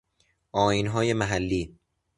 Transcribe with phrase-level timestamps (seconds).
[0.53, 1.77] آئین های محلی